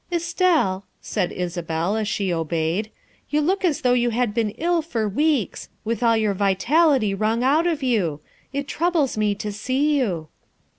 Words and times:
"Estelle," 0.11 0.83
said 0.99 1.31
Isabel 1.31 1.95
as 1.95 2.07
she 2.07 2.33
obeyed," 2.33 2.89
you 3.29 3.39
look 3.39 3.63
as 3.63 3.81
though 3.81 3.93
you 3.93 4.09
had 4.09 4.33
been 4.33 4.49
ill 4.57 4.81
for 4.81 5.07
weeks, 5.07 5.69
with 5.85 6.01
all 6.01 6.17
your 6.17 6.33
vitality 6.33 7.13
wrung 7.13 7.43
out 7.43 7.67
of 7.67 7.83
you. 7.83 8.19
It 8.51 8.67
troubles 8.67 9.15
me 9.15 9.35
to 9.35 9.51
see 9.51 9.95
you. 9.99 10.29